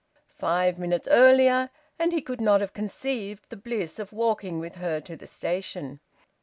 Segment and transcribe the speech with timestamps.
[0.35, 1.69] Five minutes earlier,
[1.99, 5.99] and he could not have conceived the bliss of walking with her to the station.